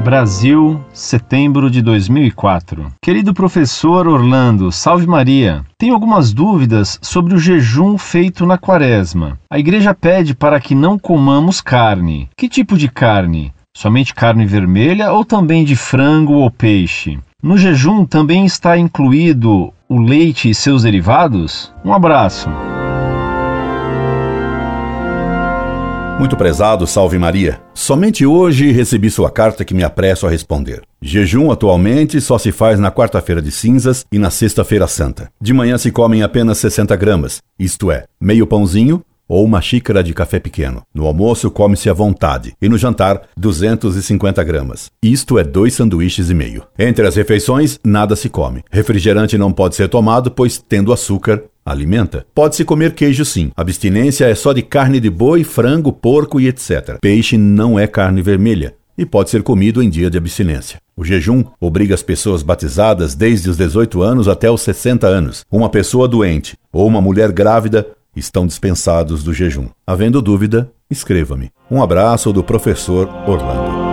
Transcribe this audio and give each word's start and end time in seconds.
Brasil, 0.00 0.82
setembro 0.94 1.70
de 1.70 1.82
2004. 1.82 2.86
Querido 3.02 3.34
professor 3.34 4.08
Orlando, 4.08 4.72
salve 4.72 5.06
Maria. 5.06 5.62
Tenho 5.76 5.92
algumas 5.92 6.32
dúvidas 6.32 6.98
sobre 7.02 7.34
o 7.34 7.38
jejum 7.38 7.98
feito 7.98 8.46
na 8.46 8.56
quaresma. 8.56 9.38
A 9.50 9.58
igreja 9.58 9.92
pede 9.92 10.34
para 10.34 10.58
que 10.58 10.74
não 10.74 10.98
comamos 10.98 11.60
carne. 11.60 12.30
Que 12.34 12.48
tipo 12.48 12.78
de 12.78 12.88
carne? 12.88 13.52
Somente 13.76 14.14
carne 14.14 14.46
vermelha 14.46 15.12
ou 15.12 15.22
também 15.22 15.64
de 15.64 15.76
frango 15.76 16.32
ou 16.32 16.50
peixe? 16.50 17.18
No 17.42 17.58
jejum 17.58 18.06
também 18.06 18.46
está 18.46 18.78
incluído 18.78 19.72
o 19.86 20.00
leite 20.00 20.48
e 20.48 20.54
seus 20.54 20.82
derivados? 20.82 21.72
Um 21.84 21.92
abraço. 21.92 22.48
Muito 26.20 26.36
prezado, 26.36 26.86
salve 26.86 27.18
Maria. 27.18 27.62
Somente 27.72 28.26
hoje 28.26 28.70
recebi 28.72 29.10
sua 29.10 29.30
carta 29.30 29.64
que 29.64 29.72
me 29.72 29.82
apresso 29.82 30.26
a 30.26 30.30
responder. 30.30 30.82
Jejum 31.00 31.50
atualmente 31.50 32.20
só 32.20 32.36
se 32.36 32.52
faz 32.52 32.78
na 32.78 32.92
quarta-feira 32.92 33.40
de 33.40 33.50
cinzas 33.50 34.04
e 34.12 34.18
na 34.18 34.28
sexta-feira 34.28 34.86
santa. 34.86 35.32
De 35.40 35.54
manhã 35.54 35.78
se 35.78 35.90
comem 35.90 36.22
apenas 36.22 36.58
60 36.58 36.94
gramas, 36.94 37.40
isto 37.58 37.90
é, 37.90 38.04
meio 38.20 38.46
pãozinho 38.46 39.02
ou 39.30 39.44
uma 39.44 39.62
xícara 39.62 40.02
de 40.02 40.12
café 40.12 40.40
pequeno. 40.40 40.82
No 40.92 41.06
almoço 41.06 41.50
come-se 41.52 41.88
à 41.88 41.92
vontade 41.92 42.52
e 42.60 42.68
no 42.68 42.76
jantar 42.76 43.22
250 43.36 44.42
gramas. 44.42 44.90
Isto 45.00 45.38
é 45.38 45.44
dois 45.44 45.72
sanduíches 45.72 46.28
e 46.28 46.34
meio. 46.34 46.64
Entre 46.76 47.06
as 47.06 47.14
refeições 47.14 47.78
nada 47.82 48.16
se 48.16 48.28
come. 48.28 48.64
Refrigerante 48.70 49.38
não 49.38 49.52
pode 49.52 49.76
ser 49.76 49.88
tomado, 49.88 50.32
pois 50.32 50.58
tendo 50.58 50.92
açúcar 50.92 51.44
Alimenta? 51.64 52.26
Pode-se 52.34 52.64
comer 52.64 52.94
queijo 52.94 53.24
sim. 53.24 53.50
Abstinência 53.56 54.26
é 54.26 54.34
só 54.34 54.52
de 54.52 54.62
carne 54.62 55.00
de 55.00 55.10
boi, 55.10 55.44
frango, 55.44 55.92
porco 55.92 56.40
e 56.40 56.48
etc. 56.48 56.98
Peixe 57.00 57.36
não 57.36 57.78
é 57.78 57.86
carne 57.86 58.22
vermelha 58.22 58.74
e 58.96 59.06
pode 59.06 59.30
ser 59.30 59.42
comido 59.42 59.82
em 59.82 59.88
dia 59.88 60.10
de 60.10 60.18
abstinência. 60.18 60.78
O 60.94 61.04
jejum 61.04 61.42
obriga 61.58 61.94
as 61.94 62.02
pessoas 62.02 62.42
batizadas 62.42 63.14
desde 63.14 63.48
os 63.48 63.56
18 63.56 64.02
anos 64.02 64.28
até 64.28 64.50
os 64.50 64.60
60 64.60 65.06
anos. 65.06 65.44
Uma 65.50 65.70
pessoa 65.70 66.06
doente 66.06 66.54
ou 66.70 66.86
uma 66.86 67.00
mulher 67.00 67.32
grávida 67.32 67.86
estão 68.14 68.46
dispensados 68.46 69.22
do 69.22 69.32
jejum. 69.32 69.68
Havendo 69.86 70.20
dúvida, 70.20 70.70
escreva-me. 70.90 71.50
Um 71.70 71.82
abraço 71.82 72.32
do 72.32 72.44
professor 72.44 73.08
Orlando. 73.26 73.89